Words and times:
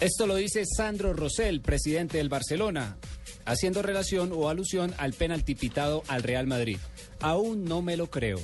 Esto 0.00 0.28
lo 0.28 0.36
dice 0.36 0.64
Sandro 0.64 1.12
Rosell, 1.12 1.60
presidente 1.60 2.18
del 2.18 2.28
Barcelona, 2.28 2.98
haciendo 3.44 3.82
relación 3.82 4.30
o 4.32 4.48
alusión 4.48 4.94
al 4.96 5.12
penalti 5.12 5.56
pitado 5.56 6.04
al 6.06 6.22
Real 6.22 6.46
Madrid. 6.46 6.78
Aún 7.20 7.64
no 7.64 7.82
me 7.82 7.96
lo 7.96 8.08
creo. 8.08 8.38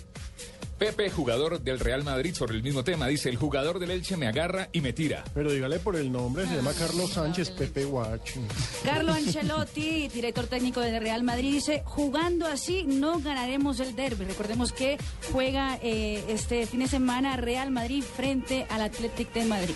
Pepe, 0.79 1.09
jugador 1.11 1.61
del 1.61 1.79
Real 1.79 2.03
Madrid, 2.03 2.35
sobre 2.35 2.57
el 2.57 2.65
mismo 2.65 2.83
tema, 2.83 3.07
dice, 3.07 3.29
el 3.29 3.37
jugador 3.37 3.79
del 3.79 3.93
Elche 3.93 4.17
me 4.17 4.27
agarra 4.27 4.69
y 4.73 4.81
me 4.81 4.93
tira. 4.93 5.23
Pero 5.33 5.53
dígale 5.53 5.79
por 5.79 5.95
el 5.95 6.11
nombre, 6.11 6.45
se 6.49 6.57
llama 6.57 6.73
Carlos 6.77 7.13
Sánchez, 7.13 7.51
Pepe 7.51 7.85
Guachi. 7.85 8.41
Carlo 8.85 9.13
Ancelotti, 9.13 10.09
director 10.09 10.49
técnico 10.49 10.81
del 10.81 11.01
Real 11.01 11.23
Madrid, 11.23 11.53
dice, 11.53 11.83
jugando 11.85 12.47
así 12.47 12.83
no 12.83 13.21
ganaremos 13.21 13.79
el 13.79 13.95
derby. 13.95 14.25
Recordemos 14.25 14.73
que 14.73 14.99
juega 15.33 15.79
eh, 15.81 16.25
este 16.29 16.67
fin 16.67 16.81
de 16.81 16.89
semana 16.89 17.37
Real 17.37 17.71
Madrid 17.71 18.03
frente 18.03 18.67
al 18.69 18.83
Athletic 18.83 19.33
de 19.33 19.45
Madrid. 19.45 19.75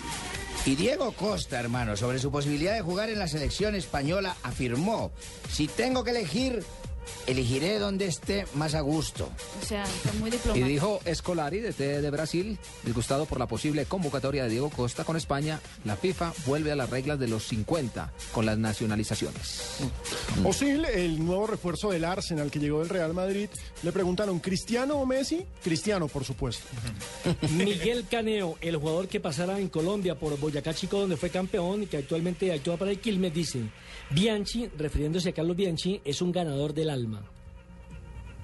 Y 0.65 0.75
Diego 0.75 1.13
Costa, 1.13 1.59
hermano, 1.59 1.95
sobre 1.95 2.19
su 2.19 2.31
posibilidad 2.31 2.73
de 2.73 2.81
jugar 2.81 3.09
en 3.09 3.17
la 3.17 3.27
selección 3.27 3.75
española, 3.75 4.35
afirmó, 4.43 5.11
si 5.51 5.67
tengo 5.67 6.03
que 6.03 6.11
elegir, 6.11 6.63
elegiré 7.27 7.79
donde 7.79 8.05
esté 8.07 8.45
más 8.55 8.73
a 8.75 8.81
gusto. 8.81 9.29
O 9.61 9.65
sea, 9.65 9.83
está 9.83 10.13
muy 10.13 10.29
Y 10.29 10.33
diplomático. 10.33 10.67
dijo 10.67 10.99
Escolari, 11.05 11.59
de 11.59 11.73
T 11.73 12.01
de 12.01 12.09
Brasil, 12.09 12.57
disgustado 12.83 13.25
por 13.25 13.39
la 13.39 13.47
posible 13.47 13.85
convocatoria 13.85 14.43
de 14.43 14.49
Diego 14.49 14.69
Costa 14.69 15.03
con 15.03 15.15
España, 15.17 15.59
la 15.85 15.95
FIFA 15.95 16.33
vuelve 16.45 16.71
a 16.71 16.75
las 16.75 16.89
reglas 16.89 17.19
de 17.19 17.27
los 17.27 17.43
50 17.47 18.11
con 18.31 18.45
las 18.45 18.57
nacionalizaciones. 18.57 19.77
Osil, 20.43 20.85
el 20.85 21.23
nuevo 21.23 21.47
refuerzo 21.47 21.91
del 21.91 22.05
Arsenal 22.05 22.49
que 22.51 22.59
llegó 22.59 22.79
del 22.79 22.89
Real 22.89 23.13
Madrid, 23.13 23.49
le 23.83 23.91
preguntaron, 23.91 24.39
¿Cristiano 24.39 24.95
o 24.95 25.05
Messi? 25.05 25.45
Cristiano, 25.63 26.07
por 26.07 26.23
supuesto. 26.25 26.63
Miguel 27.51 28.05
Caneo, 28.09 28.57
el 28.61 28.77
jugador 28.77 29.07
que 29.07 29.19
pasará 29.19 29.59
en 29.59 29.69
Colombia 29.69 30.17
por 30.17 30.37
Boyacá 30.39 30.73
Chico, 30.73 30.99
donde 30.99 31.17
fue 31.17 31.29
campeón 31.29 31.83
y 31.83 31.87
que 31.87 31.97
actualmente 31.97 32.51
actúa 32.53 32.77
para 32.77 32.91
el 32.91 32.99
Quilmes, 32.99 33.33
dice, 33.33 33.59
Bianchi, 34.11 34.67
refiriéndose 34.77 35.29
a 35.29 35.33
Carlos 35.33 35.55
Bianchi, 35.55 36.01
es 36.03 36.21
un 36.21 36.31
ganador 36.31 36.73
del 36.73 36.89
alma. 36.99 37.21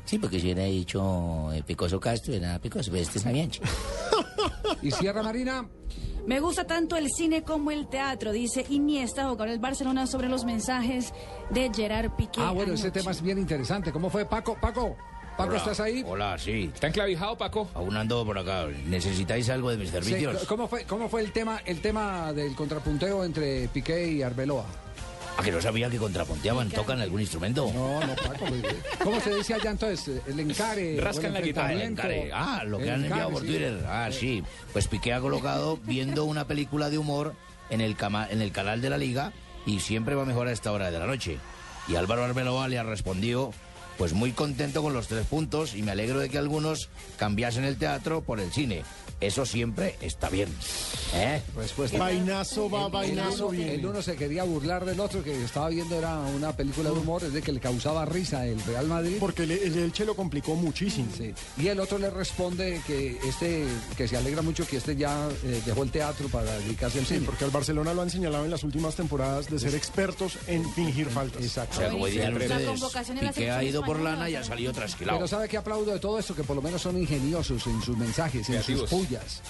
Sí, 0.05 0.19
porque 0.19 0.39
si 0.39 0.45
hubiera 0.45 0.63
dicho 0.65 1.51
eh, 1.51 1.63
Picoso 1.65 1.99
Castro, 1.99 2.33
era 2.33 2.59
Picoso, 2.59 2.91
pero 2.91 3.03
este 3.03 3.19
es 3.19 3.25
Bianchi. 3.25 3.59
Y 4.81 4.91
Sierra 4.91 5.23
Marina, 5.23 5.67
Me 6.27 6.39
gusta 6.39 6.65
tanto 6.65 6.95
el 6.97 7.09
cine 7.09 7.41
como 7.43 7.71
el 7.71 7.87
teatro, 7.87 8.31
dice 8.31 8.65
Iniesta, 8.69 9.23
jugador 9.23 9.49
del 9.49 9.59
Barcelona, 9.59 10.05
sobre 10.07 10.27
los 10.29 10.43
mensajes 10.45 11.13
de 11.49 11.71
Gerard 11.73 12.11
Piqué. 12.15 12.41
ah 12.41 12.51
bueno, 12.51 12.73
ese 12.73 12.91
tema 12.91 13.11
es 13.11 13.21
bien 13.21 13.37
interesante. 13.39 13.91
¿Cómo 13.91 14.09
fue 14.09 14.25
Paco? 14.25 14.57
Paco, 14.59 14.95
Paco, 15.37 15.55
¿estás 15.55 15.79
ahí? 15.79 16.03
Hola, 16.05 16.37
sí. 16.37 16.69
¿Está 16.73 16.87
enclavijado, 16.87 17.37
Paco? 17.37 17.67
Aún 17.73 17.95
ando 17.95 18.23
por 18.25 18.37
acá. 18.37 18.67
¿Necesitáis 18.87 19.49
algo 19.49 19.69
de 19.71 19.77
mis 19.77 19.89
Sí, 19.89 19.93
servicios? 19.93 20.45
¿Cómo 20.45 20.67
fue, 20.67 20.83
cómo 20.85 21.09
fue 21.09 21.21
el 21.21 21.31
tema, 21.31 21.61
el 21.65 21.81
tema 21.81 22.31
del 22.33 22.55
contrapunteo 22.55 23.23
entre 23.23 23.67
Piqué 23.69 24.07
y 24.11 24.21
Arbeloa? 24.23 24.65
¿A 25.37 25.43
que 25.43 25.51
no 25.51 25.61
sabía 25.61 25.89
que 25.89 25.97
contrapunteaban? 25.97 26.69
¿Tocan 26.69 27.01
algún 27.01 27.19
instrumento? 27.19 27.69
No, 27.73 27.99
no, 28.05 28.15
Paco. 28.15 28.45
pues, 28.47 28.63
¿Cómo 29.03 29.19
se 29.19 29.35
dice 29.35 29.53
allá 29.55 29.71
entonces? 29.71 30.21
El 30.25 30.39
encare. 30.39 30.99
Rascan 31.01 31.33
la 31.33 31.41
guitarra, 31.41 31.73
El 31.73 31.81
encare. 31.81 32.31
Ah, 32.33 32.63
lo 32.65 32.77
que 32.77 32.85
El 32.85 32.89
han 32.91 33.05
enviado 33.05 33.31
por 33.31 33.41
sí. 33.41 33.47
Twitter. 33.47 33.85
Ah, 33.87 34.09
sí. 34.11 34.43
Pues 34.71 34.87
Piqué 34.87 35.13
ha 35.13 35.19
colocado 35.19 35.77
viendo 35.83 36.23
una 36.23 36.47
película 36.47 36.89
de 36.89 36.97
humor 36.97 37.33
en 37.69 37.81
el, 37.81 37.97
cama- 37.97 38.27
en 38.31 38.41
el 38.41 38.51
canal 38.53 38.81
de 38.81 38.89
la 38.89 38.97
liga 38.97 39.33
y 39.65 39.81
siempre 39.81 40.15
va 40.15 40.23
mejor 40.25 40.47
a 40.47 40.51
esta 40.53 40.71
hora 40.71 40.89
de 40.89 40.99
la 40.99 41.05
noche. 41.05 41.37
Y 41.89 41.95
Álvaro 41.95 42.23
Arbeloa 42.23 42.67
le 42.69 42.79
ha 42.79 42.83
respondido, 42.83 43.51
pues 43.97 44.13
muy 44.13 44.31
contento 44.31 44.81
con 44.81 44.93
los 44.93 45.07
tres 45.09 45.25
puntos 45.27 45.75
y 45.75 45.81
me 45.83 45.91
alegro 45.91 46.19
de 46.19 46.29
que 46.29 46.37
algunos 46.37 46.89
cambiasen 47.17 47.65
el 47.65 47.77
teatro 47.77 48.21
por 48.21 48.39
el 48.39 48.51
cine. 48.53 48.83
Eso 49.19 49.45
siempre 49.45 49.95
está 50.01 50.29
bien. 50.29 50.49
¿Eh? 51.15 51.41
Respuesta. 51.55 51.97
Vainazo 51.97 52.69
va, 52.69 52.89
vainazo 52.89 53.51
El 53.51 53.57
viene. 53.57 53.87
uno 53.87 54.01
se 54.01 54.15
quería 54.15 54.43
burlar 54.43 54.83
del 54.85 54.99
otro 54.99 55.23
que 55.23 55.43
estaba 55.43 55.69
viendo 55.69 55.95
era 55.97 56.17
una 56.19 56.51
película 56.55 56.89
de 56.91 56.97
humor, 56.99 57.23
es 57.23 57.31
de 57.33 57.41
que 57.41 57.51
le 57.53 57.59
causaba 57.59 58.03
risa 58.05 58.45
el 58.45 58.61
Real 58.63 58.85
Madrid. 58.87 59.17
Porque 59.19 59.43
el, 59.43 59.51
el 59.51 59.77
Elche 59.77 60.03
lo 60.05 60.15
complicó 60.15 60.55
muchísimo. 60.55 61.07
Sí. 61.17 61.33
Y 61.57 61.67
el 61.67 61.79
otro 61.79 61.97
le 61.97 62.09
responde 62.09 62.81
que 62.85 63.17
este 63.27 63.65
que 63.95 64.07
se 64.07 64.17
alegra 64.17 64.41
mucho 64.41 64.67
que 64.67 64.77
este 64.77 64.95
ya 64.95 65.29
eh, 65.43 65.61
dejó 65.65 65.83
el 65.83 65.91
teatro 65.91 66.27
para 66.27 66.51
dedicarse 66.59 66.99
al 66.99 67.05
Sí, 67.05 67.13
cine. 67.15 67.25
porque 67.25 67.45
al 67.45 67.51
Barcelona 67.51 67.93
lo 67.93 68.01
han 68.01 68.09
señalado 68.09 68.43
en 68.45 68.51
las 68.51 68.63
últimas 68.63 68.95
temporadas 68.95 69.49
de 69.49 69.57
ser 69.59 69.73
expertos 69.75 70.37
en 70.47 70.69
fingir 70.73 71.07
faltas. 71.07 71.41
Exacto. 71.41 71.77
O 71.77 71.79
sea, 71.79 71.89
como 71.91 72.07
dirían 72.07 72.33
ustedes, 72.33 72.81
Piqué 73.33 73.51
ha 73.51 73.63
ido 73.63 73.83
por 73.83 73.99
lana 73.99 74.29
y 74.29 74.35
ha 74.35 74.43
salido 74.43 74.73
trasquilado. 74.73 75.17
Pero 75.19 75.27
¿sabe 75.27 75.47
que 75.47 75.57
aplaudo 75.57 75.93
de 75.93 75.99
todo 75.99 76.19
esto? 76.19 76.35
Que 76.35 76.43
por 76.43 76.55
lo 76.55 76.61
menos 76.61 76.81
son 76.81 76.97
ingeniosos 76.97 77.65
en 77.67 77.81
sus 77.81 77.97
mensajes, 77.97 78.41
en 78.49 78.55
Creativos. 78.55 78.89
sus 78.89 78.99
pullas, 78.99 79.41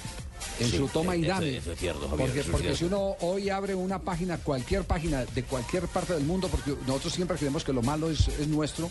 en 0.59 0.69
Sí, 0.69 0.77
su 0.77 0.87
toma 0.87 1.15
y 1.15 1.23
dame. 1.23 1.57
eso 1.57 1.71
es 1.73 1.79
cierto, 1.79 2.07
Javier, 2.09 2.17
porque 2.27 2.39
eso 2.39 2.47
es 2.49 2.51
porque 2.51 2.75
cierto. 2.75 2.77
si 2.79 2.85
uno 2.85 3.15
hoy 3.21 3.49
abre 3.49 3.75
una 3.75 3.99
página, 3.99 4.37
cualquier 4.37 4.83
página 4.83 5.25
de 5.25 5.43
cualquier 5.43 5.87
parte 5.87 6.13
del 6.13 6.23
mundo, 6.23 6.47
porque 6.49 6.73
nosotros 6.87 7.13
siempre 7.13 7.37
creemos 7.37 7.63
que 7.63 7.73
lo 7.73 7.81
malo 7.81 8.09
es, 8.09 8.27
es 8.27 8.47
nuestro. 8.47 8.89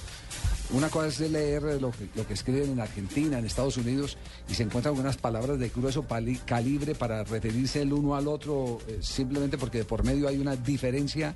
Una 0.71 0.89
cosa 0.89 1.09
es 1.09 1.21
leer 1.31 1.63
lo 1.81 1.91
que, 1.91 2.09
lo 2.15 2.27
que 2.27 2.33
escriben 2.35 2.71
en 2.73 2.81
Argentina, 2.81 3.39
en 3.39 3.45
Estados 3.45 3.77
Unidos, 3.77 4.17
y 4.49 4.55
se 4.55 4.63
encuentran 4.63 4.99
unas 4.99 5.17
palabras 5.19 5.59
de 5.59 5.69
grueso 5.69 6.03
pali- 6.05 6.39
calibre 6.45 6.95
para 6.95 7.23
referirse 7.23 7.83
el 7.83 7.93
uno 7.93 8.15
al 8.17 8.27
otro, 8.29 8.79
eh, 8.89 8.99
simplemente 9.03 9.59
porque 9.59 9.79
de 9.79 9.85
por 9.85 10.05
medio 10.05 10.27
hay 10.27 10.39
una 10.39 10.57
diferencia 10.57 11.35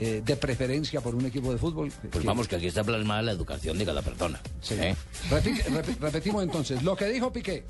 eh, 0.00 0.22
de 0.24 0.36
preferencia 0.36 1.00
por 1.00 1.16
un 1.16 1.26
equipo 1.26 1.50
de 1.52 1.58
fútbol. 1.58 1.92
Pues 2.10 2.24
vamos, 2.24 2.46
que 2.46 2.54
aquí 2.54 2.68
está 2.68 2.84
plasmada 2.84 3.20
la 3.20 3.32
educación 3.32 3.76
de 3.78 3.84
cada 3.84 4.00
persona. 4.00 4.40
Sí. 4.62 4.74
¿eh? 4.74 4.94
Repetimos 6.00 6.42
entonces, 6.44 6.82
lo 6.84 6.96
que 6.96 7.06
dijo 7.06 7.32
Piqué. 7.32 7.64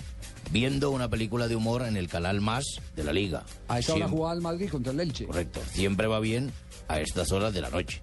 Viendo 0.51 0.91
una 0.91 1.09
película 1.09 1.49
de 1.49 1.57
humor 1.57 1.83
en 1.83 1.97
el 1.97 2.09
canal 2.09 2.41
Más 2.41 2.65
de 2.97 3.05
la 3.05 3.13
Liga. 3.13 3.45
A 3.69 3.79
esa 3.79 3.95
hora 3.95 4.09
jugaba 4.09 4.35
el 4.35 4.41
Madrid 4.41 4.71
contra 4.71 4.93
el 4.93 5.01
Elche. 5.01 5.27
Correcto. 5.27 5.61
Siempre 5.73 6.07
va 6.07 6.21
bien 6.21 6.53
a 6.89 7.01
estas 7.01 7.33
horas 7.33 7.53
de 7.53 7.61
la 7.61 7.71
noche. 7.71 8.03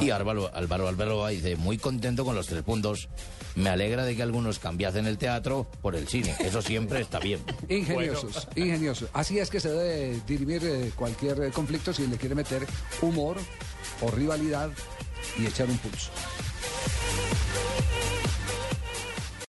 Y 0.00 0.10
Álvaro, 0.10 0.50
Álvaro 0.54 0.88
Alberoa 0.88 1.28
dice, 1.28 1.56
muy 1.56 1.78
contento 1.78 2.24
con 2.24 2.34
los 2.34 2.46
tres 2.46 2.62
puntos. 2.62 3.08
Me 3.54 3.68
alegra 3.70 4.04
de 4.04 4.16
que 4.16 4.22
algunos 4.22 4.58
cambiasen 4.58 5.06
el 5.06 5.18
teatro 5.18 5.70
por 5.82 5.94
el 5.94 6.08
cine. 6.08 6.34
Eso 6.40 6.62
siempre 6.62 7.00
está 7.00 7.20
bien. 7.20 7.40
Ingeniosos, 7.68 8.48
ingeniosos. 8.56 9.10
Así 9.12 9.38
es 9.38 9.50
que 9.50 9.60
se 9.60 9.70
debe 9.70 10.20
dirimir 10.26 10.64
eh, 10.64 10.90
cualquier 10.96 11.40
eh, 11.42 11.50
conflicto 11.50 11.92
si 11.92 12.06
le 12.06 12.16
quiere 12.16 12.34
meter 12.34 12.66
humor 13.02 13.36
o 14.00 14.10
rivalidad 14.10 14.70
y 15.38 15.46
echar 15.46 15.68
un 15.68 15.78
pulso. 15.78 16.10